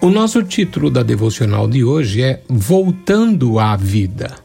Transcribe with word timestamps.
O 0.00 0.10
nosso 0.10 0.44
título 0.44 0.90
da 0.90 1.02
devocional 1.02 1.66
de 1.66 1.82
hoje 1.82 2.22
é 2.22 2.40
Voltando 2.48 3.58
à 3.58 3.74
Vida. 3.74 4.36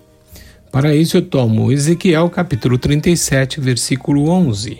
Para 0.71 0.95
isso 0.95 1.17
eu 1.17 1.21
tomo 1.21 1.71
Ezequiel 1.71 2.27
capítulo 2.31 2.75
37, 2.75 3.61
versículo 3.61 4.29
11. 4.29 4.79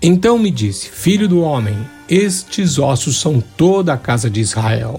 Então 0.00 0.38
me 0.38 0.50
disse: 0.50 0.88
Filho 0.88 1.28
do 1.28 1.42
homem, 1.42 1.76
estes 2.08 2.78
ossos 2.78 3.20
são 3.20 3.38
toda 3.38 3.92
a 3.92 3.98
casa 3.98 4.30
de 4.30 4.40
Israel. 4.40 4.98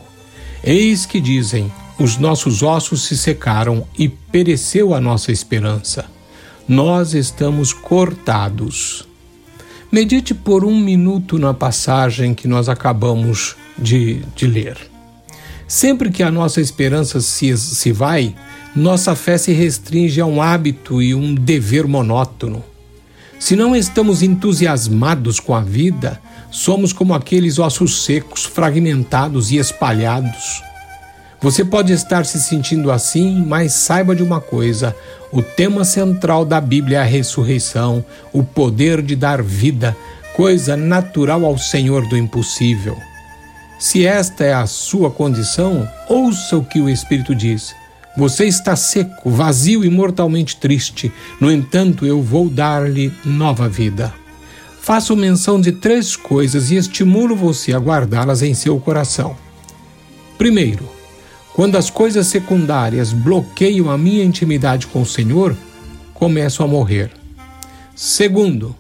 Eis 0.64 1.08
que 1.08 1.20
dizem: 1.20 1.72
Os 1.98 2.18
nossos 2.18 2.62
ossos 2.62 3.02
se 3.02 3.18
secaram 3.18 3.84
e 3.98 4.08
pereceu 4.08 4.94
a 4.94 5.02
nossa 5.02 5.32
esperança. 5.32 6.06
Nós 6.68 7.16
estamos 7.16 7.74
cortados. 7.74 9.08
Medite 9.92 10.36
por 10.36 10.64
um 10.64 10.80
minuto 10.80 11.40
na 11.40 11.52
passagem 11.52 12.36
que 12.36 12.48
nós 12.48 12.70
acabamos 12.70 13.56
de, 13.56 13.67
de 13.78 14.24
ler. 14.42 14.78
Sempre 15.68 16.10
que 16.10 16.24
a 16.24 16.32
nossa 16.32 16.62
esperança 16.62 17.20
se, 17.20 17.58
se 17.58 17.92
vai, 17.92 18.34
nossa 18.76 19.16
fé 19.16 19.38
se 19.38 19.52
restringe 19.52 20.22
a 20.22 20.26
um 20.26 20.42
hábito 20.42 21.02
e 21.02 21.14
um 21.14 21.36
dever 21.36 21.86
monótono. 21.88 22.64
Se 23.40 23.56
não 23.56 23.76
estamos 23.76 24.24
entusiasmados 24.24 25.40
com 25.40 25.54
a 25.54 25.62
vida, 25.62 26.20
somos 26.50 26.94
como 26.94 27.14
aqueles 27.14 27.60
ossos 27.60 28.04
secos, 28.04 28.46
fragmentados 28.46 29.52
e 29.52 29.58
espalhados. 29.58 30.64
Você 31.42 31.64
pode 31.64 31.94
estar 31.94 32.26
se 32.26 32.40
sentindo 32.40 32.92
assim, 32.92 33.44
mas 33.46 33.74
saiba 33.74 34.16
de 34.16 34.24
uma 34.24 34.42
coisa: 34.42 34.96
o 35.32 35.42
tema 35.42 35.84
central 35.84 36.46
da 36.46 36.60
Bíblia 36.60 37.00
é 37.00 37.02
a 37.02 37.06
ressurreição, 37.06 38.04
o 38.34 38.44
poder 38.44 39.02
de 39.02 39.16
dar 39.16 39.44
vida, 39.44 39.96
coisa 40.36 40.76
natural 40.76 41.46
ao 41.46 41.58
Senhor 41.58 42.08
do 42.08 42.18
impossível. 42.18 42.98
Se 43.80 44.06
esta 44.06 44.44
é 44.44 44.54
a 44.54 44.66
sua 44.66 45.12
condição, 45.12 45.88
ouça 46.10 46.58
o 46.58 46.66
que 46.66 46.80
o 46.80 46.90
Espírito 46.90 47.36
diz. 47.36 47.76
Você 48.18 48.46
está 48.46 48.76
seco, 48.76 49.30
vazio 49.30 49.86
e 49.86 49.90
mortalmente 49.90 50.58
triste. 50.58 51.12
No 51.40 51.52
entanto, 51.52 52.04
eu 52.04 52.22
vou 52.22 52.50
dar-lhe 52.50 53.14
nova 53.24 53.70
vida. 53.70 54.12
Faço 54.82 55.16
menção 55.16 55.62
de 55.62 55.74
três 55.74 56.16
coisas 56.16 56.72
e 56.72 56.76
estimulo 56.76 57.36
você 57.36 57.74
a 57.74 57.78
guardá-las 57.78 58.42
em 58.42 58.56
seu 58.56 58.80
coração. 58.80 59.38
Primeiro, 60.38 60.90
quando 61.54 61.76
as 61.76 61.92
coisas 61.92 62.26
secundárias 62.28 63.14
bloqueiam 63.14 63.92
a 63.92 63.98
minha 63.98 64.24
intimidade 64.24 64.88
com 64.88 65.02
o 65.04 65.06
Senhor, 65.06 65.56
começo 66.14 66.64
a 66.64 66.68
morrer. 66.68 67.12
Segundo, 67.96 68.76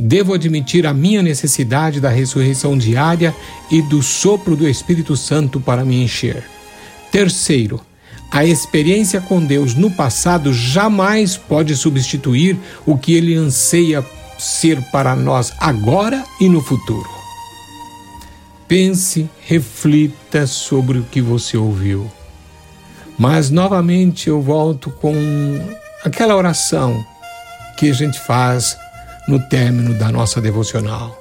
devo 0.00 0.34
admitir 0.34 0.86
a 0.86 0.94
minha 0.94 1.22
necessidade 1.22 2.00
da 2.00 2.08
ressurreição 2.08 2.76
diária 2.76 3.34
e 3.70 3.82
do 3.82 4.02
sopro 4.02 4.56
do 4.56 4.68
Espírito 4.68 5.16
Santo 5.16 5.60
para 5.60 5.84
me 5.84 6.02
encher. 6.02 6.44
Terceiro, 7.10 7.80
a 8.30 8.44
experiência 8.44 9.20
com 9.20 9.44
Deus 9.44 9.74
no 9.74 9.90
passado 9.90 10.52
jamais 10.54 11.36
pode 11.36 11.76
substituir 11.76 12.56
o 12.86 12.96
que 12.96 13.14
ele 13.14 13.34
anseia 13.34 14.04
ser 14.38 14.80
para 14.90 15.16
nós 15.16 15.52
agora 15.58 16.24
e 16.40 16.48
no 16.48 16.60
futuro. 16.60 17.10
Pense, 18.68 19.28
reflita 19.40 20.46
sobre 20.46 20.98
o 20.98 21.02
que 21.02 21.20
você 21.20 21.56
ouviu. 21.56 22.08
Mas 23.18 23.50
novamente 23.50 24.28
eu 24.28 24.40
volto 24.40 24.90
com 24.90 25.12
aquela 26.04 26.36
oração 26.36 27.04
que 27.76 27.90
a 27.90 27.92
gente 27.92 28.18
faz 28.20 28.76
no 29.28 29.38
término 29.48 29.94
da 29.94 30.10
nossa 30.10 30.40
devocional. 30.40 31.20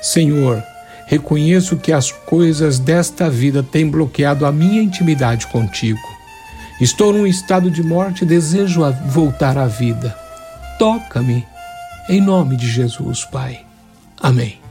Senhor, 0.00 0.62
reconheço 1.06 1.76
que 1.76 1.92
as 1.92 2.10
coisas 2.10 2.78
desta 2.78 3.28
vida 3.30 3.62
têm 3.62 3.90
bloqueado 3.90 4.46
a 4.46 4.52
minha 4.52 4.82
intimidade 4.82 5.46
contigo. 5.46 5.98
Estou 6.80 7.12
num 7.12 7.26
estado 7.26 7.70
de 7.70 7.82
morte 7.82 8.24
e 8.24 8.26
desejo 8.26 8.82
voltar 9.06 9.56
à 9.56 9.66
vida. 9.66 10.16
Toca-me, 10.78 11.46
em 12.08 12.20
nome 12.20 12.56
de 12.56 12.68
Jesus, 12.68 13.24
Pai. 13.24 13.60
Amém. 14.20 14.63